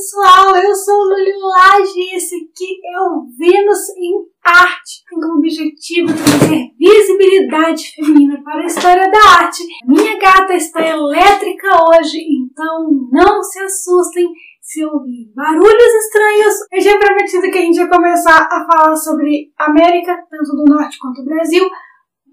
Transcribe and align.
pessoal, 0.00 0.56
eu 0.56 0.74
sou 0.74 1.04
Luli 1.04 1.34
Lage 1.38 2.00
e 2.00 2.16
esse 2.16 2.34
aqui 2.34 2.80
é 2.86 3.00
o 3.02 3.26
Vênus 3.38 3.90
em 3.98 4.24
Arte, 4.42 5.04
tem 5.06 5.20
como 5.20 5.36
objetivo 5.36 6.08
trazer 6.08 6.70
visibilidade 6.78 7.92
feminina 7.94 8.42
para 8.42 8.62
a 8.62 8.66
história 8.66 9.10
da 9.10 9.18
arte. 9.18 9.62
Minha 9.86 10.18
gata 10.18 10.54
está 10.54 10.80
elétrica 10.80 11.68
hoje, 11.84 12.16
então 12.18 12.88
não 13.12 13.42
se 13.42 13.58
assustem 13.58 14.26
se 14.62 14.82
ouvir 14.86 15.30
barulhos 15.34 15.94
estranhos. 16.06 16.54
Eu 16.72 16.80
já 16.80 16.98
prometido 16.98 17.50
que 17.50 17.58
a 17.58 17.62
gente 17.62 17.76
ia 17.76 17.88
começar 17.90 18.48
a 18.50 18.66
falar 18.66 18.96
sobre 18.96 19.52
América, 19.58 20.16
tanto 20.30 20.56
do 20.56 20.64
Norte 20.64 20.98
quanto 20.98 21.22
do 21.22 21.28
Brasil, 21.28 21.68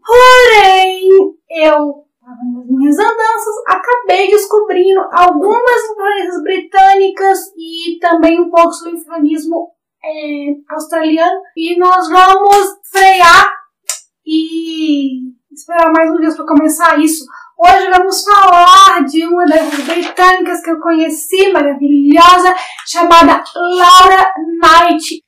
porém 0.06 1.10
eu 1.50 2.07
nas 2.28 2.68
minhas 2.68 2.98
andanças, 2.98 3.56
acabei 3.68 4.30
descobrindo 4.30 5.00
algumas 5.12 5.90
influências 5.92 6.44
britânicas 6.44 7.40
e 7.56 7.98
também 8.00 8.42
um 8.42 8.50
pouco 8.50 8.74
sobre 8.74 8.96
o 8.96 8.98
influencialismo 8.98 9.70
é, 10.04 10.74
australiano. 10.74 11.42
E 11.56 11.78
nós 11.80 12.10
vamos 12.10 12.80
frear 12.92 13.48
e 14.26 15.32
esperar 15.52 15.92
mais 15.92 16.12
um 16.12 16.18
dia 16.18 16.36
para 16.36 16.46
começar 16.46 17.00
isso. 17.00 17.26
Hoje 17.58 17.90
vamos 17.90 18.24
falar 18.24 19.04
de 19.06 19.26
uma 19.26 19.46
das 19.46 19.84
britânicas 19.86 20.62
que 20.62 20.70
eu 20.70 20.80
conheci, 20.80 21.52
maravilhosa, 21.52 22.54
chamada 22.86 23.44
Laura 23.56 24.34
Knight. 24.62 25.27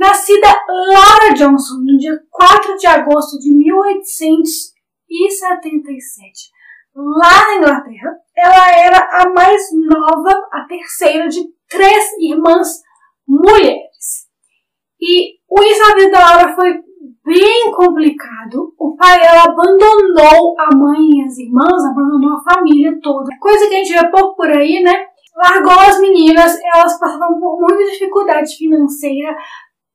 Nascida 0.00 0.48
Laura 0.66 1.34
Johnson 1.34 1.76
no 1.84 1.98
dia 1.98 2.18
4 2.30 2.78
de 2.78 2.86
agosto 2.86 3.38
de 3.38 3.54
1877, 3.54 6.50
lá 6.96 7.48
na 7.48 7.56
Inglaterra, 7.56 8.16
ela 8.34 8.70
era 8.70 8.96
a 8.96 9.28
mais 9.28 9.62
nova, 9.74 10.30
a 10.50 10.64
terceira 10.66 11.28
de 11.28 11.44
três 11.68 12.14
irmãs 12.18 12.80
mulheres. 13.28 14.26
E 14.98 15.34
o 15.46 15.62
início 15.62 15.86
da 15.86 15.94
vida 15.94 16.12
da 16.12 16.20
Laura 16.20 16.54
foi 16.54 16.82
bem 17.22 17.70
complicado. 17.70 18.72
O 18.78 18.96
pai 18.96 19.22
ela 19.22 19.52
abandonou 19.52 20.58
a 20.58 20.74
mãe 20.74 21.10
e 21.10 21.24
as 21.26 21.36
irmãs, 21.36 21.84
abandonou 21.84 22.38
a 22.38 22.42
família 22.54 22.98
toda. 23.02 23.28
Coisa 23.38 23.68
que 23.68 23.74
a 23.74 23.84
gente 23.84 23.92
vê 23.92 24.10
pouco 24.10 24.36
por 24.36 24.50
aí, 24.50 24.82
né? 24.82 25.10
Largou 25.36 25.78
as 25.78 26.00
meninas, 26.00 26.58
elas 26.74 26.98
passavam 26.98 27.38
por 27.38 27.60
muita 27.60 27.84
dificuldade 27.84 28.56
financeira, 28.56 29.36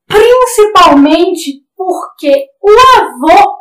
principalmente 0.08 1.64
porque 1.76 2.46
o 2.62 2.72
avô 3.00 3.56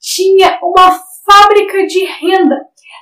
tinha 0.00 0.58
uma 0.62 0.98
fábrica 1.24 1.86
de 1.86 2.04
renda. 2.04 2.56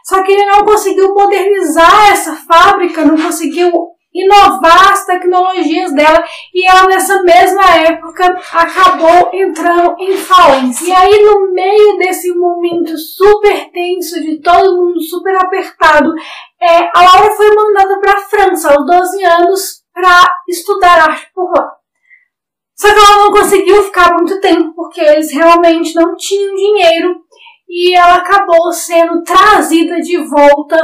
Só 0.05 0.23
que 0.23 0.33
ele 0.33 0.47
não 0.47 0.65
conseguiu 0.65 1.15
modernizar 1.15 2.13
essa 2.13 2.35
fábrica, 2.37 3.05
não 3.05 3.17
conseguiu 3.17 3.95
inovar 4.15 4.93
as 4.93 5.05
tecnologias 5.05 5.93
dela 5.93 6.23
e 6.55 6.67
ela 6.69 6.87
nessa 6.87 7.23
mesma 7.25 7.65
época 7.75 8.41
acabou 8.53 9.31
entrando 9.33 9.97
em 9.99 10.17
falência. 10.17 10.87
E 10.87 10.93
aí 10.93 11.23
no 11.25 11.53
meio 11.53 11.99
desse 11.99 12.33
momento 12.33 12.97
super 12.97 13.71
tenso 13.73 14.21
de 14.21 14.41
todo 14.41 14.77
mundo 14.77 15.01
super 15.01 15.35
apertado, 15.37 16.15
é, 16.61 16.91
a 16.95 17.03
Laura 17.03 17.33
foi 17.33 17.53
mandada 17.55 17.99
para 17.99 18.13
a 18.13 18.23
França 18.23 18.73
aos 18.73 18.87
12 18.87 19.25
anos 19.25 19.85
para 19.93 20.29
estudar 20.49 21.11
arte 21.11 21.31
por 21.35 21.51
lá. 21.51 21.84
Só 22.77 22.93
que 22.93 22.99
ela 22.99 23.25
não 23.25 23.33
conseguiu 23.33 23.83
ficar 23.85 24.13
muito 24.15 24.41
tempo 24.41 24.73
porque 24.75 25.01
eles 25.01 25.33
realmente 25.33 25.95
não 25.95 26.17
tinham 26.17 26.55
dinheiro 26.55 27.17
e 27.69 27.95
ela 27.95 28.17
acabou 28.17 28.73
sendo 28.73 29.23
trazida 29.23 30.01
de 30.01 30.17
volta 30.19 30.77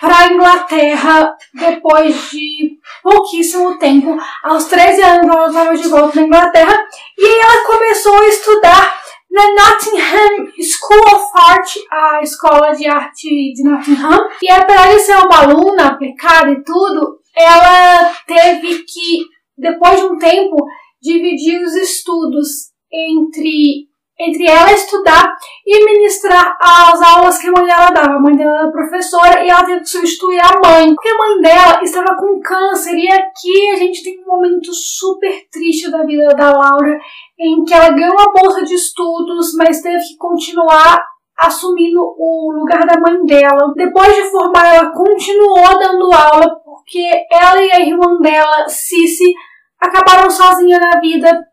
para 0.00 0.18
a 0.18 0.32
Inglaterra 0.32 1.34
depois 1.54 2.30
de 2.30 2.78
pouquíssimo 3.02 3.78
tempo. 3.78 4.16
Aos 4.42 4.64
13 4.64 5.02
anos 5.02 5.34
ela 5.34 5.46
estava 5.46 5.76
de 5.76 5.88
volta 5.88 6.20
na 6.20 6.26
Inglaterra 6.26 6.76
e 7.18 7.44
ela 7.44 7.66
começou 7.66 8.18
a 8.18 8.28
estudar 8.28 8.96
na 9.30 9.50
Nottingham 9.50 10.52
School 10.62 11.14
of 11.14 11.26
Art, 11.34 11.68
a 11.90 12.22
escola 12.22 12.72
de 12.72 12.86
arte 12.86 13.28
de 13.52 13.62
Nottingham. 13.62 14.28
E 14.42 14.50
apesar 14.50 14.88
de 14.88 14.98
ser 15.00 15.16
uma 15.16 15.42
aluna 15.42 15.88
aplicada 15.88 16.50
e 16.50 16.62
tudo, 16.62 17.18
ela 17.36 18.14
teve 18.26 18.84
que, 18.84 19.24
depois 19.58 19.98
de 19.98 20.06
um 20.06 20.18
tempo, 20.18 20.56
dividir 21.06 21.62
os 21.62 21.74
estudos 21.76 22.72
entre, 22.92 23.88
entre 24.18 24.46
ela 24.50 24.72
estudar 24.72 25.36
e 25.64 25.84
ministrar 25.84 26.58
as 26.60 27.00
aulas 27.00 27.38
que 27.38 27.46
a 27.46 27.52
mãe 27.52 27.64
dela 27.64 27.90
dava. 27.90 28.14
A 28.14 28.20
mãe 28.20 28.34
dela 28.34 28.58
era 28.60 28.72
professora 28.72 29.44
e 29.44 29.48
ela 29.48 29.64
teve 29.64 29.80
que 29.80 29.88
substituir 29.88 30.40
a 30.40 30.60
mãe, 30.64 30.94
porque 30.94 31.08
a 31.08 31.16
mãe 31.16 31.40
dela 31.40 31.82
estava 31.82 32.16
com 32.16 32.40
câncer. 32.40 32.96
E 32.96 33.08
aqui 33.08 33.70
a 33.72 33.76
gente 33.76 34.02
tem 34.02 34.20
um 34.20 34.26
momento 34.26 34.72
super 34.72 35.46
triste 35.50 35.90
da 35.90 36.04
vida 36.04 36.28
da 36.28 36.50
Laura, 36.50 36.98
em 37.38 37.64
que 37.64 37.72
ela 37.72 37.90
ganhou 37.90 38.14
uma 38.14 38.32
bolsa 38.32 38.64
de 38.64 38.74
estudos, 38.74 39.54
mas 39.56 39.80
teve 39.80 39.98
que 39.98 40.16
continuar 40.16 40.98
assumindo 41.38 42.00
o 42.00 42.52
lugar 42.58 42.86
da 42.86 42.98
mãe 42.98 43.24
dela. 43.26 43.72
Depois 43.76 44.14
de 44.14 44.30
formar, 44.30 44.74
ela 44.74 44.90
continuou 44.90 45.78
dando 45.78 46.10
aula 46.12 46.56
porque 46.64 47.10
ela 47.30 47.62
e 47.62 47.72
a 47.72 47.80
irmã 47.80 48.18
dela, 48.20 48.68
Cici, 48.68 49.34
acabaram 49.80 50.30
sozinhas 50.30 50.80
na 50.80 51.00
vida. 51.00 51.46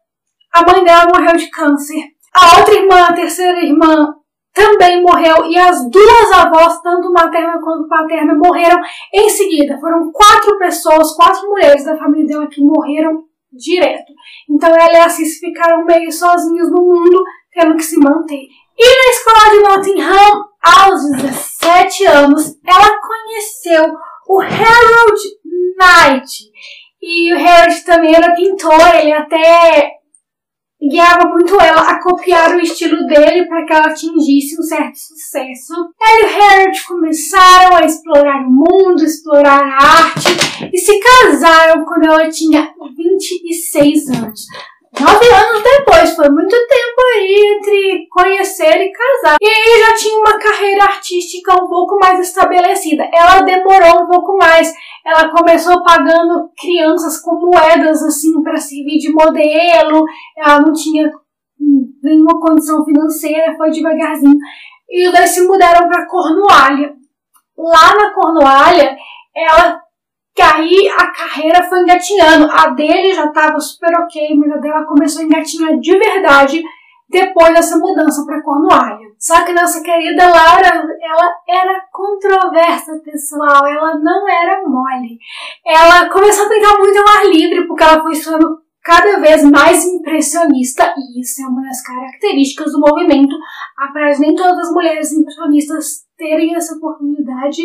A 0.53 0.61
mãe 0.65 0.83
dela 0.83 1.11
morreu 1.13 1.35
de 1.35 1.49
câncer. 1.49 2.13
A 2.33 2.57
outra 2.59 2.73
irmã, 2.73 3.03
a 3.03 3.13
terceira 3.13 3.59
irmã, 3.63 4.13
também 4.53 5.01
morreu 5.01 5.45
e 5.45 5.57
as 5.57 5.89
duas 5.89 6.31
avós, 6.31 6.79
tanto 6.81 7.11
materna 7.11 7.59
quanto 7.59 7.87
paterna, 7.87 8.35
morreram 8.35 8.79
em 9.13 9.29
seguida. 9.29 9.79
Foram 9.79 10.11
quatro 10.11 10.57
pessoas, 10.57 11.15
quatro 11.15 11.49
mulheres 11.49 11.83
da 11.83 11.97
família 11.97 12.27
dela 12.27 12.47
que 12.47 12.63
morreram 12.63 13.23
direto. 13.51 14.11
Então 14.49 14.69
ela 14.69 14.93
e 14.93 14.97
a 14.97 15.09
Cis 15.09 15.39
ficaram 15.39 15.85
meio 15.85 16.11
sozinhos 16.11 16.69
no 16.71 16.83
mundo, 16.83 17.23
tendo 17.51 17.75
que 17.75 17.83
se 17.83 17.97
manter. 17.97 18.47
E 18.77 18.85
na 18.85 19.11
escola 19.11 19.51
de 19.51 19.59
Nottingham, 19.61 20.45
aos 20.61 21.09
17 21.11 22.05
anos, 22.07 22.57
ela 22.65 22.99
conheceu 22.99 23.95
o 24.27 24.39
Harold 24.39 25.21
Knight. 25.77 26.51
E 27.05 27.33
o 27.33 27.37
Harold 27.37 27.83
também 27.83 28.15
era 28.15 28.33
pintor, 28.33 28.95
ele 28.95 29.11
até 29.11 29.91
guiava 30.89 31.27
muito 31.27 31.59
ela 31.59 31.81
a 31.81 32.01
copiar 32.01 32.55
o 32.55 32.61
estilo 32.61 33.05
dele 33.05 33.45
para 33.45 33.65
que 33.65 33.73
ela 33.73 33.87
atingisse 33.87 34.57
um 34.57 34.63
certo 34.63 34.95
sucesso. 34.95 35.73
Ela 36.01 36.21
e 36.21 36.23
o 36.23 36.43
Harold 36.43 36.83
começaram 36.87 37.75
a 37.75 37.81
explorar 37.81 38.47
o 38.47 38.49
mundo, 38.49 39.03
explorar 39.03 39.61
a 39.61 39.75
arte 39.75 40.29
e 40.71 40.77
se 40.77 40.97
casaram 40.97 41.83
quando 41.83 42.05
ela 42.05 42.29
tinha 42.29 42.73
26 42.95 44.07
anos. 44.07 44.45
Nove 44.99 45.27
anos 45.27 45.63
depois, 45.63 46.15
foi 46.15 46.29
muito 46.29 46.55
tempo 46.55 47.01
aí 47.15 47.57
entre 47.57 48.07
conhecer 48.11 48.79
e 48.79 48.91
casar. 48.91 49.37
E 49.41 49.47
aí 49.47 49.79
já 49.79 49.95
tinha 49.95 50.19
uma 50.19 50.37
carreira 50.37 50.83
artística 50.83 51.51
um 51.53 51.67
pouco 51.67 51.97
mais 51.97 52.19
estabelecida. 52.19 53.09
Ela 53.11 53.41
demorou 53.41 54.03
um 54.03 54.07
pouco 54.07 54.37
mais. 54.37 54.71
Ela 55.03 55.29
começou 55.29 55.83
pagando 55.83 56.51
crianças 56.55 57.19
com 57.19 57.39
moedas 57.39 58.03
assim 58.03 58.43
para 58.43 58.57
servir 58.57 58.99
de 58.99 59.11
modelo. 59.11 60.05
Ela 60.37 60.59
não 60.59 60.73
tinha 60.73 61.11
nenhuma 62.03 62.39
condição 62.39 62.85
financeira, 62.85 63.55
foi 63.57 63.71
devagarzinho. 63.71 64.37
E 64.89 65.07
eles 65.07 65.31
se 65.31 65.47
mudaram 65.47 65.87
para 65.87 66.07
Cornualha. 66.07 66.93
Lá 67.57 67.95
na 67.95 68.13
Cornualha, 68.13 68.95
ela 69.35 69.82
que 70.35 70.41
aí 70.41 70.89
a 70.89 71.11
carreira 71.11 71.63
foi 71.63 71.81
engatinhando. 71.81 72.49
A 72.51 72.69
dele 72.69 73.13
já 73.13 73.25
estava 73.25 73.59
super 73.59 73.93
ok, 73.99 74.35
mas 74.35 74.51
a 74.51 74.57
dela 74.57 74.85
começou 74.85 75.21
a 75.21 75.25
engatinhar 75.25 75.79
de 75.79 75.97
verdade 75.97 76.63
depois 77.09 77.53
dessa 77.53 77.77
mudança 77.77 78.25
para 78.25 78.41
Cornualha. 78.41 79.13
Só 79.19 79.45
que 79.45 79.53
nossa 79.53 79.83
querida 79.83 80.27
Laura, 80.27 80.67
ela 80.67 81.35
era 81.47 81.85
controversa, 81.91 82.99
pessoal. 83.05 83.65
Ela 83.65 83.99
não 83.99 84.27
era 84.27 84.67
mole. 84.67 85.19
Ela 85.65 86.09
começou 86.09 86.45
a 86.45 86.49
tentar 86.49 86.77
muito 86.79 86.97
ao 86.97 87.07
ar 87.07 87.25
livre, 87.27 87.67
porque 87.67 87.83
ela 87.83 88.01
foi 88.01 88.13
estudando 88.13 88.63
cada 88.83 89.19
vez 89.19 89.43
mais 89.49 89.85
impressionista, 89.85 90.93
e 90.97 91.21
isso 91.21 91.41
é 91.41 91.45
uma 91.45 91.61
das 91.61 91.81
características 91.81 92.73
do 92.73 92.81
movimento, 92.81 93.33
apesar 93.77 94.11
de 94.11 94.19
nem 94.19 94.35
todas 94.35 94.67
as 94.67 94.73
mulheres 94.73 95.13
impressionistas 95.13 96.03
terem 96.17 96.53
essa 96.53 96.75
oportunidade 96.75 97.63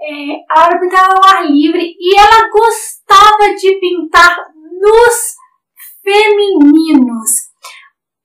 é, 0.00 0.58
ela 0.58 0.78
pintava 0.78 1.14
ao 1.14 1.24
ar 1.24 1.46
livre 1.46 1.94
e 1.98 2.18
ela 2.18 2.50
gostava 2.50 3.54
de 3.54 3.78
pintar 3.80 4.36
nos 4.80 5.34
femininos. 6.02 7.46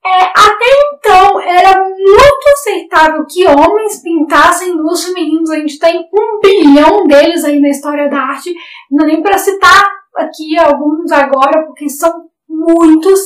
É, 0.04 0.24
até 0.24 0.66
então 0.94 1.40
era 1.42 1.80
muito 1.80 2.48
aceitável 2.54 3.24
que 3.30 3.48
homens 3.48 4.02
pintassem 4.02 4.76
nos 4.76 5.04
femininos. 5.06 5.52
A 5.52 5.60
gente 5.60 5.78
tem 5.78 6.10
um 6.12 6.40
bilhão 6.42 7.06
deles 7.06 7.44
aí 7.44 7.60
na 7.60 7.70
história 7.70 8.10
da 8.10 8.18
arte. 8.18 8.54
Não 8.90 9.06
nem 9.06 9.22
para 9.22 9.38
citar 9.38 9.84
aqui 10.18 10.58
alguns 10.58 11.12
agora, 11.12 11.66
porque 11.66 11.88
são 11.88 12.30
muitos. 12.50 13.20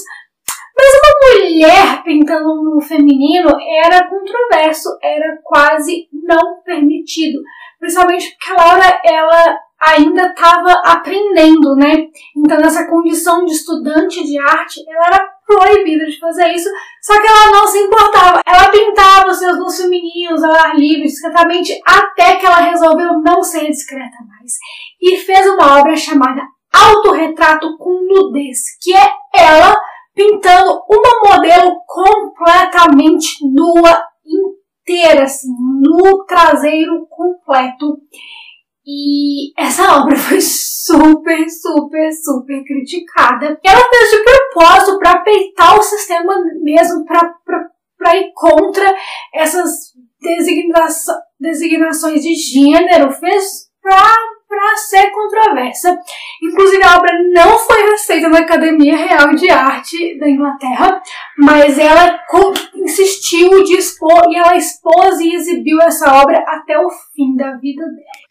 Mas 0.78 0.88
uma 0.94 1.40
mulher 1.40 2.04
pintando 2.04 2.64
no 2.64 2.82
feminino 2.82 3.50
era 3.80 4.08
controverso, 4.10 4.90
era 5.02 5.40
quase 5.44 6.08
não 6.12 6.62
permitido. 6.64 7.40
Principalmente 7.80 8.36
porque 8.36 8.52
a 8.52 8.64
Laura, 8.64 9.02
ela 9.06 9.60
ainda 9.80 10.28
estava 10.28 10.72
aprendendo, 10.84 11.76
né? 11.76 12.08
Então, 12.36 12.58
nessa 12.58 12.88
condição 12.88 13.46
de 13.46 13.52
estudante 13.52 14.24
de 14.24 14.38
arte, 14.40 14.82
ela 14.88 15.06
era 15.08 15.30
proibida 15.46 16.06
de 16.06 16.20
fazer 16.20 16.48
isso, 16.54 16.70
só 17.02 17.22
que 17.22 17.28
ela 17.28 17.52
não 17.52 17.68
se 17.68 17.78
importava. 17.78 18.42
Ela 18.46 18.70
pintava 18.70 19.30
os 19.30 19.38
seus 19.38 19.58
doces 19.58 19.88
meninos 19.88 20.44
ao 20.44 20.52
ar 20.52 20.76
livre, 20.76 21.04
discretamente, 21.04 21.80
até 21.86 22.36
que 22.36 22.46
ela 22.46 22.62
resolveu 22.62 23.22
não 23.22 23.44
ser 23.44 23.70
discreta 23.70 24.18
mais. 24.28 24.54
E 25.00 25.18
fez 25.18 25.48
uma 25.48 25.80
obra 25.80 25.96
chamada 25.96 26.42
Autorretrato 26.74 27.78
com 27.78 28.02
Nudez, 28.08 28.78
que 28.82 28.94
é 28.94 29.12
ela 29.34 29.76
pintando 30.16 30.82
uma 30.90 31.36
modelo 31.36 31.76
completamente 31.86 33.46
nua, 33.46 34.02
inteira, 34.26 35.24
assim, 35.24 35.50
no 35.82 36.26
traseiro 36.26 37.06
completo. 37.10 37.98
E 38.88 39.52
essa 39.60 39.98
obra 39.98 40.16
foi 40.16 40.40
super, 40.42 41.50
super, 41.50 42.12
super 42.12 42.64
criticada. 42.64 43.60
Ela 43.64 43.90
fez 43.90 44.10
de 44.12 44.24
propósito 44.24 45.00
para 45.00 45.20
peitar 45.20 45.78
o 45.78 45.84
sistema 45.84 46.36
mesmo, 46.62 47.04
para 47.06 48.16
ir 48.16 48.32
contra 48.34 48.96
essas 49.34 49.94
designa 50.22 50.88
designações 51.40 52.24
de 52.24 52.34
gênero, 52.34 53.12
fez 53.12 53.70
para 53.82 54.16
ser 54.78 55.12
controversa. 55.12 55.98
Inclusive, 56.42 56.84
a 56.84 56.98
obra 56.98 57.12
não 57.34 57.58
foi 57.58 57.94
aceita 57.94 58.30
na 58.30 58.40
Academia 58.40 58.96
Real 58.96 59.34
de 59.36 59.50
Arte 59.50 60.18
da 60.20 60.30
Inglaterra, 60.30 61.02
mas 61.38 61.78
ela 61.80 62.20
insistiu 62.76 63.64
de 63.64 63.78
expor 63.78 64.30
e 64.30 64.36
ela 64.36 64.56
expôs 64.56 65.20
e 65.20 65.34
exibiu 65.36 65.82
essa 65.82 66.22
obra 66.22 66.44
até 66.48 66.80
o 66.80 66.90
fim 67.14 67.36
da 67.36 67.52
vida 67.58 67.84
dela. 67.84 68.26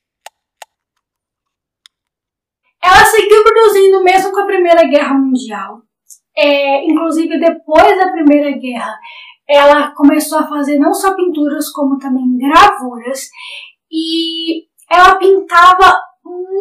Ela 2.82 3.05
seguiu 3.06 3.43
produzindo 3.43 4.03
mesmo 4.05 4.31
com 4.31 4.41
a 4.41 4.47
Primeira 4.47 4.85
Guerra 4.87 5.15
Mundial. 5.15 5.81
É, 6.37 6.85
inclusive, 6.85 7.38
depois 7.38 7.97
da 7.97 8.12
Primeira 8.12 8.50
Guerra, 8.59 8.94
ela 9.49 9.91
começou 9.94 10.38
a 10.38 10.47
fazer 10.47 10.79
não 10.79 10.93
só 10.93 11.15
pinturas, 11.15 11.71
como 11.71 11.99
também 11.99 12.37
gravuras. 12.37 13.31
E 13.91 14.65
ela 14.91 15.17
pintava 15.17 15.99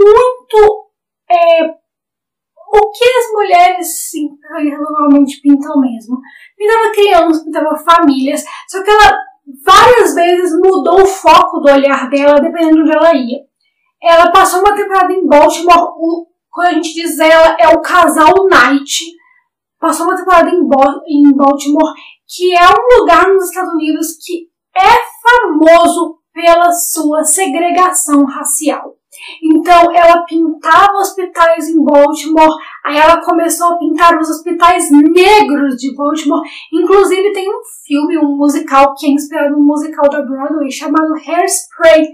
muito 0.03 0.89
é, 1.29 1.65
o 1.65 2.91
que 2.91 3.05
as 3.05 3.31
mulheres 3.31 4.09
sim, 4.09 4.29
normalmente 4.50 5.41
pintam 5.41 5.79
mesmo. 5.79 6.19
Pintava 6.57 6.91
crianças, 6.91 7.44
pintava 7.44 7.75
famílias, 7.77 8.44
só 8.67 8.83
que 8.83 8.89
ela 8.89 9.17
várias 9.63 10.15
vezes 10.15 10.53
mudou 10.53 11.01
o 11.01 11.05
foco 11.05 11.59
do 11.59 11.71
olhar 11.71 12.09
dela 12.09 12.39
dependendo 12.39 12.75
de 12.75 12.81
onde 12.81 12.97
ela 12.97 13.15
ia. 13.15 13.39
Ela 14.01 14.31
passou 14.31 14.59
uma 14.59 14.75
temporada 14.75 15.13
em 15.13 15.25
Baltimore. 15.25 15.94
O, 15.97 16.27
quando 16.50 16.67
a 16.67 16.73
gente 16.73 16.94
diz 16.94 17.19
ela, 17.19 17.55
é 17.59 17.69
o 17.69 17.81
casal 17.81 18.33
Knight. 18.47 19.13
Passou 19.79 20.05
uma 20.05 20.15
temporada 20.15 20.50
em, 20.50 20.65
Bo 20.65 20.83
em 21.07 21.35
Baltimore, 21.35 21.94
que 22.27 22.53
é 22.53 22.67
um 22.67 23.00
lugar 23.00 23.27
nos 23.27 23.50
Estados 23.50 23.73
Unidos 23.73 24.17
que 24.17 24.50
é 24.75 24.97
famoso 25.21 26.19
pela 26.33 26.71
sua 26.71 27.23
segregação 27.23 28.25
racial. 28.25 28.95
Então 29.42 29.92
ela 29.95 30.24
pintava 30.24 30.94
hospitais 30.98 31.69
em 31.69 31.83
Baltimore, 31.83 32.56
aí 32.86 32.98
ela 32.98 33.21
começou 33.21 33.68
a 33.68 33.77
pintar 33.77 34.19
os 34.19 34.30
hospitais 34.30 34.89
negros 34.92 35.75
de 35.75 35.95
Baltimore. 35.95 36.42
Inclusive 36.71 37.33
tem 37.33 37.50
um 37.50 37.62
filme, 37.86 38.18
um 38.18 38.36
musical 38.38 38.94
que 38.95 39.07
é 39.07 39.10
inspirado 39.10 39.56
no 39.56 39.63
musical 39.63 40.10
da 40.10 40.21
Broadway 40.21 40.71
chamado 40.71 41.13
Hairspray, 41.13 42.07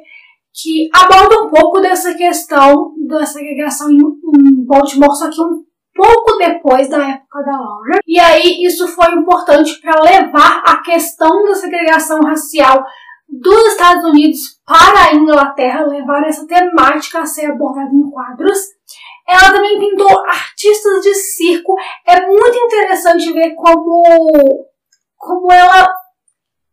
que 0.54 0.90
aborda 0.94 1.44
um 1.44 1.50
pouco 1.50 1.80
dessa 1.80 2.14
questão 2.16 2.94
da 3.08 3.26
segregação 3.26 3.90
em, 3.90 3.98
em 3.98 4.66
Baltimore, 4.66 5.16
só 5.16 5.30
que 5.30 5.42
um 5.42 5.64
pouco 5.96 6.38
depois 6.38 6.90
da 6.90 7.10
época 7.10 7.44
da 7.44 7.52
Laura. 7.52 8.00
E 8.08 8.20
aí 8.20 8.64
isso 8.64 8.88
foi 8.88 9.14
importante 9.14 9.80
para 9.82 10.02
levar 10.02 10.64
a 10.66 10.82
questão 10.82 11.44
da 11.44 11.54
segregação 11.56 12.20
racial 12.22 12.86
dos 13.30 13.68
Estados 13.68 14.04
Unidos 14.04 14.40
para 14.66 15.10
a 15.10 15.14
Inglaterra, 15.14 15.86
levar 15.86 16.28
essa 16.28 16.48
temática 16.48 17.20
a 17.20 17.26
ser 17.26 17.52
abordada 17.52 17.94
em 17.94 18.10
quadros. 18.10 18.58
Ela 19.28 19.54
também 19.54 19.80
pintou 19.80 20.10
artistas 20.28 21.04
de 21.04 21.14
circo. 21.14 21.76
É 22.08 22.26
muito 22.26 22.58
interessante 22.58 23.32
ver 23.32 23.54
como, 23.56 24.04
como 25.18 25.52
ela 25.52 25.88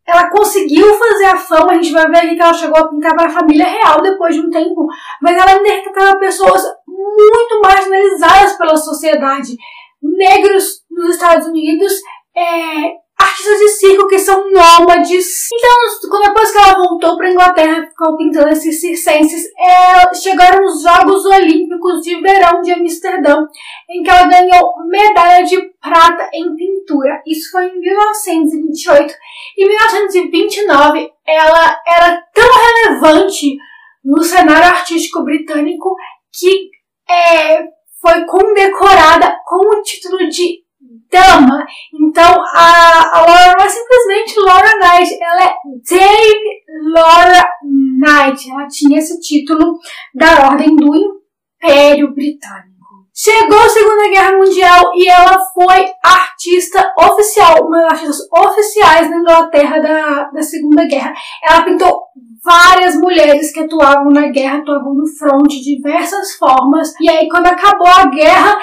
ela 0.06 0.31
conseguiu 0.31 0.94
fazer 0.94 1.25
a 1.25 1.37
fama, 1.37 1.73
a 1.73 1.75
gente 1.75 1.93
vai 1.93 2.06
ver 2.06 2.19
aqui 2.19 2.37
que 2.37 2.41
ela 2.41 2.55
chegou 2.55 2.79
a 2.79 2.88
pintar 2.88 3.14
para 3.17 3.26
a 3.26 3.32
família 3.32 3.67
real 3.67 4.00
depois 4.00 4.37
de 4.37 4.41
um 4.41 4.49
tempo, 4.49 4.87
mas 5.20 5.37
ela 5.37 5.61
interpretava 5.61 6.17
pessoas 6.19 6.62
muito 6.87 7.61
marginalizadas 7.61 8.56
pela 8.56 8.76
sociedade. 8.76 9.56
Negros 10.00 10.85
nos 10.88 11.14
Estados 11.17 11.49
Unidos, 11.49 11.93
é, 12.37 12.94
artistas 13.18 13.58
de 13.58 13.68
circo 13.68 14.08
que 14.08 14.18
são 14.18 14.50
nômades. 14.50 15.48
Então, 15.52 16.20
depois 16.22 16.52
que 16.52 16.58
ela 16.58 16.74
voltou 16.74 17.16
para 17.16 17.30
Inglaterra, 17.30 17.86
ficou 17.86 18.16
pintando 18.16 18.48
esses 18.50 18.80
circenses, 18.80 19.46
é, 19.58 20.14
chegaram 20.14 20.64
os 20.64 20.82
Jogos 20.82 21.24
Olímpicos 21.24 22.02
de 22.02 22.20
Verão 22.20 22.60
de 22.60 22.72
Amsterdã, 22.72 23.46
em 23.88 24.02
que 24.02 24.10
ela 24.10 24.28
ganhou 24.28 24.86
medalha 24.86 25.44
de 25.44 25.56
prata 25.80 26.28
em 26.34 26.54
pintura. 26.54 27.22
Isso 27.26 27.50
foi 27.50 27.68
em 27.68 27.80
1928. 27.80 29.14
Em 29.58 29.66
1929, 29.66 31.10
ela 31.26 31.80
era 31.86 32.22
tão 32.34 32.48
relevante 32.84 33.56
no 34.04 34.22
cenário 34.22 34.68
artístico 34.68 35.24
britânico 35.24 35.96
que 36.32 36.70
é, 37.08 37.64
foi 38.00 38.24
condecorada 38.26 39.36
com 39.44 39.78
o 39.78 39.82
título 39.82 40.28
de 40.28 40.65
dama. 41.11 41.64
Então 41.94 42.35
a, 42.55 43.19
a 43.19 43.20
Laura 43.20 43.55
não 43.58 43.64
é 43.64 43.69
simplesmente 43.69 44.41
Laura 44.41 44.73
Knight, 44.79 45.19
ela 45.20 45.44
é 45.44 45.55
Dame 45.88 46.93
Laura 46.94 47.44
Knight. 47.62 48.50
Ela 48.50 48.67
tinha 48.69 48.99
esse 48.99 49.20
título 49.20 49.79
da 50.14 50.47
Ordem 50.47 50.75
do 50.76 50.93
Império 50.94 52.14
Britânico. 52.14 52.76
Chegou 53.19 53.58
a 53.58 53.69
Segunda 53.69 54.11
Guerra 54.11 54.37
Mundial 54.37 54.93
e 54.94 55.08
ela 55.08 55.38
foi 55.55 55.87
artista 56.05 56.93
oficial, 56.99 57.67
uma 57.67 57.81
das 57.81 57.93
artistas 57.93 58.29
oficiais 58.31 59.09
na 59.09 59.17
Inglaterra 59.17 59.79
da, 59.81 60.25
da 60.25 60.43
Segunda 60.43 60.85
Guerra. 60.87 61.14
Ela 61.43 61.62
pintou 61.62 62.02
várias 62.44 62.94
mulheres 62.97 63.52
que 63.52 63.61
atuavam 63.61 64.11
na 64.11 64.28
guerra, 64.28 64.59
atuavam 64.59 64.95
no 64.95 65.07
front 65.07 65.49
de 65.49 65.76
diversas 65.76 66.35
formas. 66.35 66.92
E 67.00 67.09
aí, 67.09 67.26
quando 67.28 67.47
acabou 67.47 67.88
a 67.88 68.07
guerra, 68.07 68.57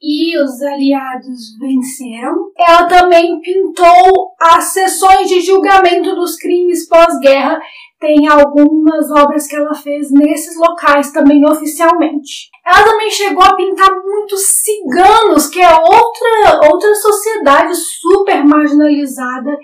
e 0.00 0.38
os 0.38 0.62
aliados 0.62 1.56
venceram. 1.58 2.50
Ela 2.56 2.84
também 2.86 3.40
pintou 3.40 4.32
as 4.40 4.64
sessões 4.72 5.28
de 5.28 5.40
julgamento 5.40 6.14
dos 6.14 6.36
crimes 6.36 6.88
pós-guerra. 6.88 7.60
Tem 7.98 8.28
algumas 8.28 9.10
obras 9.10 9.48
que 9.48 9.56
ela 9.56 9.74
fez 9.74 10.10
nesses 10.12 10.56
locais 10.56 11.10
também 11.10 11.44
oficialmente. 11.44 12.48
Ela 12.64 12.84
também 12.84 13.10
chegou 13.10 13.42
a 13.42 13.56
pintar 13.56 13.90
muitos 14.04 14.40
ciganos, 14.46 15.48
que 15.48 15.60
é 15.60 15.70
outra, 15.70 16.68
outra 16.70 16.94
sociedade 16.94 17.74
super 17.74 18.44
marginalizada 18.44 19.58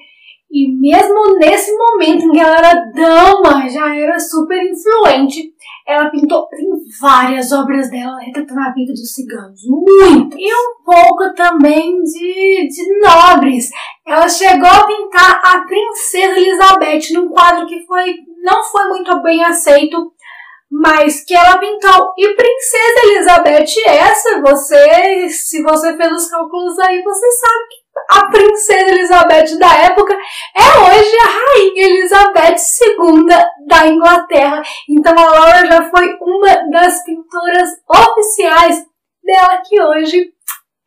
e 0.55 0.71
mesmo 0.73 1.37
nesse 1.37 1.77
momento 1.77 2.27
em 2.27 2.31
que 2.31 2.39
ela 2.39 2.59
era 2.59 2.75
dama, 2.95 3.69
já 3.69 3.93
era 3.97 4.21
super 4.21 4.57
influente, 4.63 5.53
ela 5.87 6.11
pintou 6.11 6.49
em 6.55 6.71
várias 6.99 7.53
obras 7.53 7.91
dela 7.91 8.19
retratando 8.19 8.61
a 8.61 8.73
vida 8.73 8.93
dos 8.93 9.13
ciganos. 9.13 9.61
Muito! 9.69 10.37
E 10.39 10.53
um 10.53 10.83
pouco 10.83 11.35
também 11.35 12.03
de, 12.03 12.69
de 12.69 13.01
nobres. 13.01 13.69
Ela 14.07 14.29
chegou 14.29 14.69
a 14.69 14.87
pintar 14.87 15.41
a 15.45 15.61
Princesa 15.67 16.39
Elizabeth 16.39 17.13
num 17.13 17.29
quadro 17.29 17.67
que 17.67 17.85
foi, 17.87 18.15
não 18.43 18.65
foi 18.65 18.89
muito 18.89 19.23
bem 19.23 19.45
aceito, 19.45 20.11
mas 20.71 21.23
que 21.23 21.35
ela 21.35 21.59
pintou. 21.59 22.15
E 22.17 22.35
Princesa 22.35 23.07
Elizabeth 23.07 23.87
essa, 23.87 24.41
você, 24.41 25.29
se 25.29 25.63
você 25.63 25.97
fez 25.97 26.13
os 26.13 26.31
cálculos 26.31 26.79
aí, 26.79 27.03
você 27.03 27.31
sabe 27.31 27.69
que 27.69 27.84
a 28.11 28.27
princesa 28.27 28.91
Elizabeth 28.91 29.59
da 29.59 29.75
época 29.77 30.15
é 30.55 30.79
hoje 30.79 31.17
a 31.17 31.27
rainha 31.27 31.89
Elizabeth 31.89 32.57
II 32.83 33.27
da 33.67 33.87
Inglaterra. 33.87 34.63
Então 34.89 35.13
a 35.19 35.25
Laura 35.25 35.67
já 35.67 35.91
foi 35.91 36.17
uma 36.21 36.71
das 36.71 37.05
pintoras 37.05 37.71
oficiais 37.89 38.85
dela 39.23 39.63
que 39.67 39.81
hoje 39.81 40.33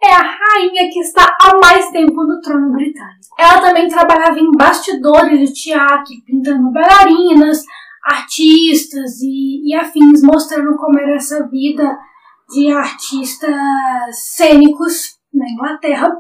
é 0.04 0.14
a 0.14 0.22
rainha 0.22 0.90
que 0.92 1.00
está 1.00 1.36
há 1.42 1.58
mais 1.58 1.90
tempo 1.90 2.24
no 2.24 2.40
trono 2.42 2.72
britânico. 2.72 3.18
Ela 3.38 3.62
também 3.62 3.88
trabalhava 3.88 4.40
em 4.40 4.52
bastidores 4.52 5.40
de 5.40 5.54
teatro, 5.54 6.14
pintando 6.26 6.72
bailarinas, 6.72 7.64
artistas 8.04 9.20
e, 9.22 9.70
e 9.70 9.76
afins, 9.76 10.22
mostrando 10.24 10.76
como 10.78 11.00
era 11.00 11.16
essa 11.16 11.48
vida 11.48 11.98
de 12.50 12.72
artistas 12.72 13.56
cênicos 14.36 15.18
na 15.34 15.50
Inglaterra. 15.50 16.16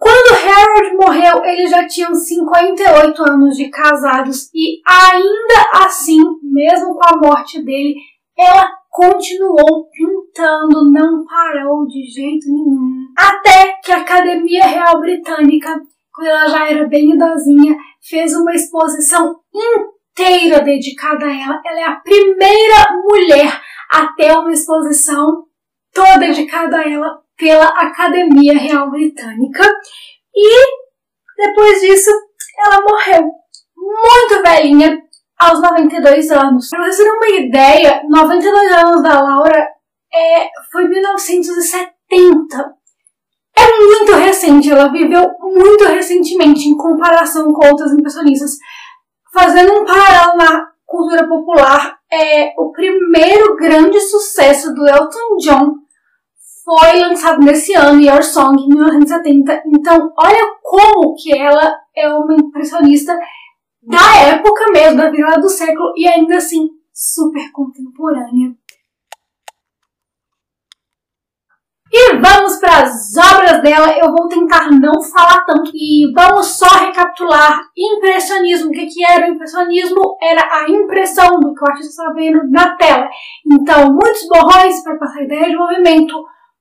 Quando 0.00 0.32
Harold 0.32 0.96
morreu, 0.96 1.44
eles 1.44 1.68
já 1.68 1.86
tinham 1.86 2.14
58 2.14 3.22
anos 3.30 3.54
de 3.54 3.68
casados 3.68 4.48
e 4.54 4.80
ainda 4.86 5.84
assim, 5.84 6.18
mesmo 6.42 6.94
com 6.94 7.04
a 7.04 7.18
morte 7.18 7.62
dele, 7.62 7.96
ela 8.34 8.72
continuou 8.88 9.90
pintando, 9.92 10.90
não 10.90 11.22
parou 11.26 11.86
de 11.86 12.02
jeito 12.06 12.46
nenhum. 12.48 13.08
Até 13.14 13.74
que 13.84 13.92
a 13.92 13.98
Academia 13.98 14.64
Real 14.64 14.98
Britânica, 15.00 15.78
quando 16.14 16.28
ela 16.28 16.48
já 16.48 16.70
era 16.70 16.88
bem 16.88 17.12
idosinha, 17.12 17.76
fez 18.00 18.34
uma 18.34 18.54
exposição 18.54 19.38
inteira 19.54 20.62
dedicada 20.62 21.26
a 21.26 21.30
ela. 21.30 21.60
Ela 21.62 21.78
é 21.78 21.84
a 21.84 21.96
primeira 21.96 22.86
mulher 23.04 23.60
a 23.92 24.06
ter 24.14 24.32
uma 24.32 24.50
exposição 24.50 25.44
toda 25.92 26.20
dedicada 26.20 26.78
a 26.78 26.90
ela 26.90 27.20
pela 27.40 27.66
Academia 27.66 28.58
Real 28.58 28.90
Britânica. 28.90 29.64
E 30.34 30.64
depois 31.36 31.80
disso, 31.80 32.10
ela 32.58 32.82
morreu 32.82 33.32
muito 33.74 34.42
velhinha, 34.42 35.02
aos 35.40 35.60
92 35.62 36.30
anos. 36.30 36.68
Pra 36.68 36.84
vocês 36.84 36.98
terem 36.98 37.12
uma 37.12 37.28
ideia, 37.46 38.02
92 38.06 38.72
anos 38.72 39.02
da 39.02 39.22
Laura 39.22 39.68
é, 40.12 40.48
foi 40.70 40.86
1970. 40.86 42.74
É 43.56 43.78
muito 43.78 44.12
recente, 44.12 44.70
ela 44.70 44.92
viveu 44.92 45.34
muito 45.40 45.84
recentemente 45.86 46.68
em 46.68 46.76
comparação 46.76 47.50
com 47.52 47.66
outras 47.66 47.92
impressionistas. 47.92 48.58
Fazendo 49.32 49.80
um 49.80 49.84
paralelo 49.84 50.36
na 50.36 50.66
cultura 50.84 51.26
popular, 51.26 51.98
é, 52.12 52.52
o 52.58 52.70
primeiro 52.72 53.56
grande 53.56 53.98
sucesso 54.00 54.74
do 54.74 54.86
Elton 54.86 55.36
John 55.40 55.74
foi 56.70 57.00
lançado 57.00 57.40
nesse 57.40 57.74
ano, 57.74 58.00
Your 58.00 58.22
Song, 58.22 58.56
em 58.62 58.68
1970. 58.68 59.62
Então, 59.66 60.12
olha 60.16 60.54
como 60.62 61.16
que 61.16 61.36
ela 61.36 61.76
é 61.96 62.08
uma 62.08 62.34
impressionista 62.34 63.18
da 63.82 64.16
época 64.28 64.70
mesmo, 64.70 64.98
da 64.98 65.10
virada 65.10 65.40
do 65.40 65.48
século, 65.48 65.92
e 65.96 66.06
ainda 66.06 66.36
assim 66.36 66.68
super 66.94 67.50
contemporânea. 67.50 68.54
E 71.92 72.16
vamos 72.18 72.56
para 72.60 72.84
as 72.84 73.16
obras 73.16 73.60
dela. 73.62 73.98
Eu 73.98 74.12
vou 74.12 74.28
tentar 74.28 74.70
não 74.70 75.02
falar 75.02 75.44
tanto 75.44 75.72
e 75.74 76.12
vamos 76.14 76.46
só 76.56 76.68
recapitular 76.68 77.62
impressionismo. 77.76 78.68
O 78.68 78.72
que, 78.72 78.86
que 78.86 79.04
era 79.04 79.26
o 79.26 79.34
impressionismo? 79.34 80.16
Era 80.22 80.40
a 80.40 80.70
impressão 80.70 81.40
do 81.40 81.52
que 81.52 81.64
o 81.64 81.68
artista 81.68 81.90
está 81.90 82.12
vendo 82.12 82.48
na 82.48 82.76
tela. 82.76 83.08
Então, 83.44 83.86
muitos 83.92 84.24
borrões 84.28 84.80
para 84.84 84.98
passar 84.98 85.18
a 85.18 85.24
ideia 85.24 85.48
de 85.48 85.56
movimento, 85.56 86.14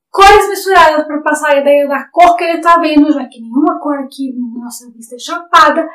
cores 0.09 0.49
misturadas 0.49 1.05
para 1.05 1.21
passar 1.21 1.53
a 1.53 1.59
ideia 1.59 1.87
da 1.87 2.05
cor 2.11 2.35
que 2.35 2.43
ele 2.43 2.57
está 2.57 2.77
vendo, 2.77 3.11
já 3.11 3.25
que 3.27 3.41
nenhuma 3.41 3.79
cor 3.79 3.99
aqui 3.99 4.33
na 4.35 4.63
nossa 4.63 4.89
vista 4.91 5.15
é 5.15 5.19
chapada 5.19 5.87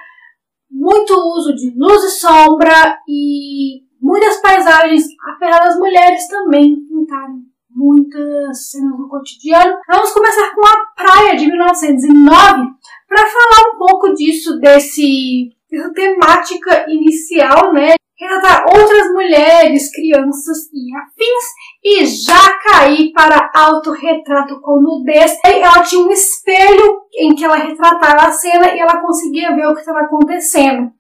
muito 0.75 1.15
uso 1.37 1.55
de 1.55 1.73
luz 1.77 2.03
e 2.03 2.11
sombra 2.11 2.99
e 3.09 3.85
muitas 4.01 4.41
paisagens, 4.41 5.05
apesar 5.35 5.61
das 5.61 5.79
mulheres 5.79 6.27
também 6.27 6.77
pintarem 6.89 7.45
muitas 7.71 8.71
cenas 8.71 8.97
do 8.97 9.09
cotidiano. 9.09 9.79
Vamos 9.89 10.13
começar 10.13 10.53
com 10.55 10.67
a 10.67 10.87
Praia 10.97 11.37
de 11.37 11.47
1909 11.47 12.71
para 13.09 13.27
falar 13.27 13.75
um 13.75 13.79
pouco 13.79 14.15
disso, 14.15 14.59
desse, 14.59 15.51
dessa 15.71 15.93
temática 15.93 16.91
inicial, 16.91 17.73
né? 17.73 17.95
Retratar 18.19 18.65
outras 18.67 19.13
mulheres, 19.13 19.93
crianças 19.93 20.69
e 20.73 20.97
afins 20.97 21.45
e 21.83 22.07
já 22.07 22.59
cair 22.59 23.13
para 23.13 23.51
autorretrato 23.55 24.61
com 24.61 24.81
nudez. 24.81 25.39
Ela 25.45 25.83
tinha 25.83 26.07
um 26.07 26.11
espelho 26.11 27.03
em 27.19 27.35
que 27.35 27.45
ela 27.45 27.57
retratava 27.57 28.29
a 28.29 28.33
cena 28.33 28.75
e 28.75 28.79
ela 28.79 29.01
conseguia 29.01 29.55
ver 29.55 29.67
o 29.67 29.75
que 29.75 29.81
estava 29.81 30.01
acontecendo. 30.01 30.91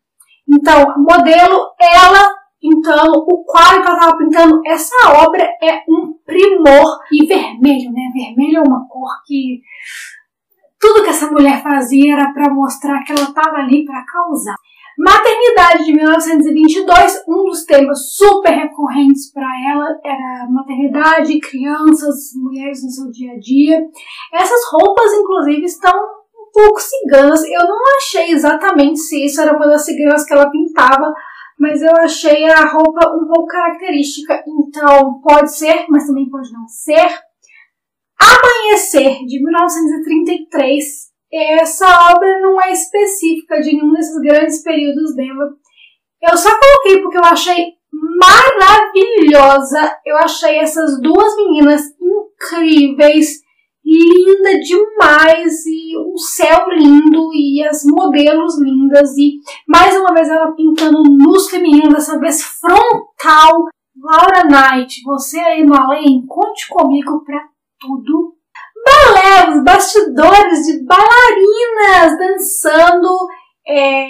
Então, 0.48 0.94
modelo, 0.98 1.70
ela 1.80 2.44
então, 2.66 3.12
o 3.12 3.44
quadro 3.44 3.82
que 3.82 3.88
ela 3.88 3.98
estava 3.98 4.16
pintando, 4.16 4.62
essa 4.64 5.10
obra 5.22 5.44
é 5.62 5.84
um 5.86 6.14
primor. 6.24 6.98
E 7.12 7.26
vermelho, 7.26 7.92
né? 7.92 8.10
Vermelho 8.14 8.56
é 8.56 8.60
uma 8.66 8.88
cor 8.88 9.22
que 9.26 9.60
tudo 10.80 11.02
que 11.02 11.10
essa 11.10 11.30
mulher 11.30 11.62
fazia 11.62 12.14
era 12.14 12.32
para 12.32 12.52
mostrar 12.52 13.02
que 13.04 13.12
ela 13.12 13.22
estava 13.22 13.56
ali 13.58 13.84
para 13.84 14.04
causar. 14.06 14.56
Maternidade 14.96 15.84
de 15.84 15.92
1922, 15.92 17.24
um 17.28 17.44
dos 17.44 17.64
temas 17.64 18.14
super 18.14 18.50
recorrentes 18.50 19.32
para 19.32 19.48
ela 19.68 19.98
era 20.04 20.48
maternidade, 20.48 21.40
crianças, 21.40 22.32
mulheres 22.36 22.84
no 22.84 22.90
seu 22.90 23.10
dia 23.10 23.32
a 23.32 23.38
dia. 23.38 23.84
Essas 24.32 24.60
roupas, 24.70 25.12
inclusive, 25.12 25.64
estão 25.64 25.92
um 25.92 26.52
pouco 26.52 26.80
ciganas. 26.80 27.42
Eu 27.42 27.66
não 27.66 27.80
achei 27.96 28.30
exatamente 28.30 29.00
se 29.00 29.24
isso 29.24 29.40
era 29.40 29.56
uma 29.56 29.66
das 29.66 29.84
ciganas 29.84 30.24
que 30.24 30.32
ela 30.32 30.50
pintava, 30.50 31.12
mas 31.58 31.82
eu 31.82 31.92
achei 31.96 32.48
a 32.48 32.64
roupa 32.64 33.08
um 33.16 33.26
pouco 33.26 33.46
característica. 33.46 34.44
Então, 34.46 35.20
pode 35.20 35.56
ser, 35.56 35.86
mas 35.88 36.06
também 36.06 36.30
pode 36.30 36.52
não 36.52 36.68
ser. 36.68 37.18
Amanhecer, 38.16 39.24
de 39.26 39.42
1933, 39.42 41.13
essa 41.32 42.12
obra 42.12 42.40
não 42.40 42.60
é 42.62 42.72
específica 42.72 43.60
de 43.60 43.72
nenhum 43.72 43.92
desses 43.92 44.20
grandes 44.20 44.62
períodos 44.62 45.14
dela. 45.14 45.50
Eu 46.22 46.36
só 46.36 46.50
coloquei 46.58 47.02
porque 47.02 47.18
eu 47.18 47.24
achei 47.24 47.74
maravilhosa. 48.18 49.98
Eu 50.04 50.16
achei 50.16 50.58
essas 50.58 51.00
duas 51.00 51.36
meninas 51.36 51.82
incríveis, 52.00 53.40
linda 53.84 54.58
demais 54.60 55.66
e 55.66 55.96
um 55.98 56.16
céu 56.16 56.68
lindo 56.70 57.30
e 57.34 57.62
as 57.62 57.84
modelos 57.84 58.58
lindas 58.60 59.16
e 59.18 59.38
mais 59.68 59.94
uma 59.96 60.14
vez 60.14 60.28
ela 60.28 60.52
pintando 60.52 61.02
luz 61.02 61.48
feminina, 61.48 61.90
dessa 61.90 62.18
vez 62.18 62.42
frontal. 62.42 63.68
Laura 63.96 64.44
Knight, 64.44 65.02
você 65.04 65.38
aí 65.38 65.64
no 65.64 65.74
além, 65.74 66.26
conte 66.26 66.68
comigo 66.68 67.24
pra 67.24 67.40
tudo 67.80 68.34
balé, 68.84 69.50
os 69.50 69.64
bastidores 69.64 70.66
de 70.66 70.84
bailarinas 70.84 72.18
dançando 72.18 73.16
é, 73.66 74.08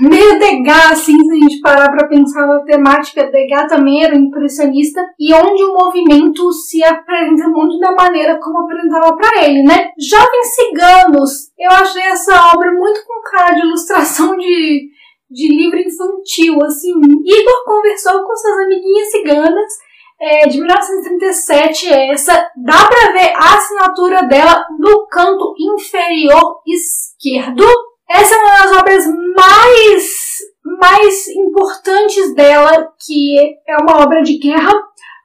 meio 0.00 0.38
Degas, 0.38 0.92
assim, 0.92 1.16
se 1.16 1.30
a 1.30 1.34
gente 1.34 1.60
parar 1.60 1.90
para 1.90 2.08
pensar 2.08 2.46
na 2.46 2.60
temática, 2.60 3.30
Degas 3.30 3.68
também 3.68 4.02
era 4.02 4.16
impressionista, 4.16 5.00
e 5.18 5.32
onde 5.34 5.62
o 5.64 5.74
movimento 5.74 6.50
se 6.52 6.82
apresenta 6.82 7.48
muito 7.48 7.78
da 7.78 7.92
maneira 7.92 8.38
como 8.40 8.60
apresentava 8.60 9.14
para 9.16 9.44
ele, 9.44 9.62
né? 9.62 9.90
Jovens 9.98 10.54
Ciganos, 10.54 11.30
eu 11.58 11.70
achei 11.70 12.02
essa 12.02 12.52
obra 12.54 12.72
muito 12.72 13.04
com 13.06 13.30
cara 13.30 13.54
de 13.54 13.60
ilustração 13.60 14.36
de, 14.36 14.88
de 15.30 15.48
livro 15.48 15.78
infantil, 15.78 16.58
assim. 16.64 16.94
Igor 16.94 17.64
conversou 17.64 18.22
com 18.22 18.36
suas 18.36 18.58
amiguinhas 18.64 19.10
ciganas 19.10 19.72
é, 20.22 20.46
de 20.46 20.58
1937 20.58 21.92
é 21.92 22.12
essa. 22.12 22.32
Dá 22.56 22.86
para 22.86 23.12
ver 23.12 23.32
a 23.34 23.56
assinatura 23.56 24.22
dela 24.28 24.64
no 24.78 25.08
canto 25.08 25.52
inferior 25.58 26.60
esquerdo. 26.64 27.64
Essa 28.08 28.36
é 28.36 28.38
uma 28.38 28.58
das 28.58 28.72
obras 28.78 29.04
mais, 29.36 30.10
mais 30.78 31.28
importantes 31.28 32.34
dela, 32.34 32.88
que 33.04 33.36
é 33.66 33.76
uma 33.82 34.00
obra 34.04 34.22
de 34.22 34.38
guerra. 34.38 34.72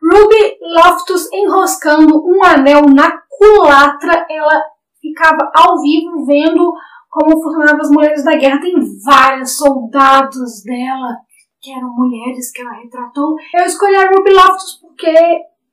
Ruby 0.01 0.57
Loftus 0.61 1.31
enroscando 1.31 2.25
um 2.25 2.43
anel 2.43 2.81
na 2.87 3.21
culatra. 3.29 4.25
Ela 4.27 4.63
ficava 4.99 5.51
ao 5.53 5.79
vivo 5.79 6.25
vendo 6.25 6.73
como 7.07 7.41
funcionavam 7.43 7.81
as 7.81 7.91
mulheres 7.91 8.23
da 8.23 8.35
guerra. 8.35 8.61
Tem 8.61 8.73
vários 9.05 9.57
soldados 9.57 10.63
dela 10.63 11.26
que 11.67 11.73
eram 11.73 11.93
mulheres 11.93 12.51
que 12.51 12.61
ela 12.61 12.71
retratou. 12.71 13.35
Eu 13.53 13.65
escolhi 13.65 13.95
a 13.95 14.07
Ruby 14.07 14.31
Loftus 14.31 14.79
porque 14.81 15.13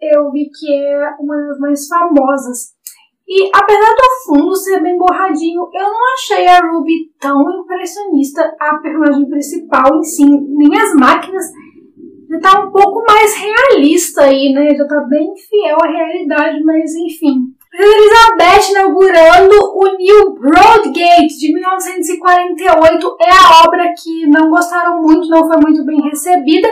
eu 0.02 0.30
vi 0.32 0.50
que 0.50 0.72
é 0.74 1.14
uma 1.20 1.36
das 1.36 1.58
mais 1.60 1.86
famosas. 1.86 2.74
E 3.26 3.48
apesar 3.54 3.94
do 3.94 4.26
fundo 4.26 4.56
ser 4.56 4.82
bem 4.82 4.98
borradinho, 4.98 5.62
eu 5.72 5.82
não 5.82 6.14
achei 6.14 6.46
a 6.46 6.60
Ruby 6.60 7.12
tão 7.18 7.42
impressionista, 7.60 8.54
a 8.60 8.76
personagem 8.78 9.30
principal 9.30 9.98
em 9.98 10.02
si, 10.02 10.24
nem 10.24 10.76
as 10.76 10.94
máquinas. 10.94 11.46
Já 12.28 12.40
tá 12.40 12.66
um 12.66 12.72
pouco 12.72 13.02
mais 13.08 13.34
realista 13.36 14.24
aí, 14.24 14.52
né? 14.52 14.74
Já 14.74 14.86
tá 14.86 15.00
bem 15.08 15.32
fiel 15.48 15.76
à 15.80 15.86
realidade, 15.86 16.62
mas 16.64 16.92
enfim. 16.96 17.54
Elizabeth 17.76 18.70
inaugurando 18.70 19.56
o 19.74 19.96
New 19.96 20.34
Broadgate 20.34 21.38
de 21.38 21.52
1948 21.52 23.16
é 23.20 23.30
a 23.30 23.66
obra 23.66 23.92
que 24.00 24.26
não 24.28 24.48
gostaram 24.48 25.02
muito, 25.02 25.28
não 25.28 25.48
foi 25.48 25.56
muito 25.60 25.84
bem 25.84 26.00
recebida. 26.02 26.68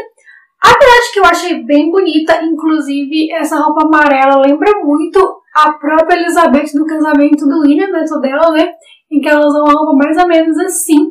Apesar 0.62 1.00
de 1.00 1.12
que 1.12 1.18
eu 1.18 1.24
achei 1.24 1.64
bem 1.64 1.90
bonita, 1.90 2.40
inclusive 2.44 3.32
essa 3.32 3.56
roupa 3.56 3.82
amarela 3.82 4.46
lembra 4.46 4.78
muito 4.84 5.42
a 5.52 5.72
própria 5.72 6.20
Elizabeth 6.20 6.72
do 6.72 6.86
casamento 6.86 7.48
do 7.48 7.62
William, 7.62 7.88
neto 7.88 8.20
dela, 8.20 8.52
né? 8.52 8.72
Em 9.10 9.20
que 9.20 9.28
ela 9.28 9.44
usa 9.44 9.60
uma 9.60 9.72
roupa 9.72 9.94
mais 9.94 10.16
ou 10.16 10.28
menos 10.28 10.56
assim. 10.58 11.10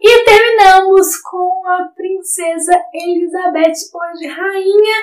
E 0.00 0.24
terminamos 0.24 1.16
com 1.18 1.62
a 1.68 1.84
princesa 1.94 2.72
Elizabeth, 2.92 3.74
hoje 3.94 4.26
rainha 4.26 4.96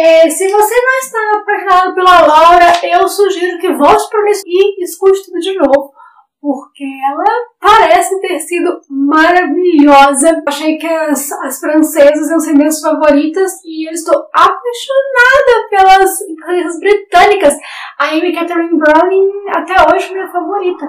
é, 0.00 0.30
se 0.30 0.48
você 0.48 0.74
não 0.76 0.98
está 1.02 1.18
apaixonado 1.38 1.94
pela 1.94 2.26
Laura, 2.26 2.72
eu 2.84 3.08
sugiro 3.08 3.58
que 3.58 3.72
volte 3.72 4.08
para 4.08 4.22
mim 4.22 4.32
e 4.46 4.84
escute 4.84 5.24
tudo 5.24 5.40
de 5.40 5.54
novo. 5.54 5.92
porque 6.40 6.84
ela 6.84 7.24
parece 7.60 8.20
ter 8.20 8.38
sido 8.38 8.80
maravilhosa. 8.88 10.40
Achei 10.46 10.76
que 10.78 10.86
as, 10.86 11.32
as 11.32 11.58
francesas 11.58 12.30
iam 12.30 12.38
ser 12.38 12.54
minhas 12.54 12.80
favoritas 12.80 13.52
e 13.64 13.88
eu 13.88 13.92
estou 13.92 14.14
apaixonada 14.32 15.68
pelas, 15.68 16.18
pelas 16.46 16.78
britânicas. 16.78 17.54
A 17.98 18.10
Amy 18.10 18.32
Catherine 18.32 18.78
Browning, 18.78 19.30
até 19.48 19.74
hoje, 19.92 20.12
minha 20.12 20.28
favorita. 20.30 20.86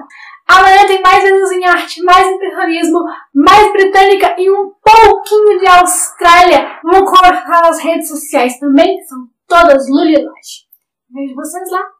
Amanhã 0.50 0.84
tem 0.84 1.00
mais 1.00 1.22
vezes 1.22 1.52
em 1.52 1.64
arte, 1.64 2.02
mais 2.02 2.26
impressionismo, 2.26 3.04
mais 3.32 3.72
britânica 3.72 4.34
e 4.36 4.50
um 4.50 4.72
pouquinho 4.82 5.60
de 5.60 5.66
Austrália. 5.68 6.80
Vamos 6.82 7.08
colocar 7.08 7.62
nas 7.62 7.78
redes 7.78 8.08
sociais 8.08 8.58
também, 8.58 9.00
são 9.06 9.28
todas 9.46 9.88
Lulilage. 9.88 10.66
Vejo 11.08 11.36
vocês 11.36 11.70
lá. 11.70 11.99